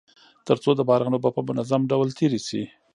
[0.47, 2.63] تر څو د باران اوبه په منظم ډول تيري سي.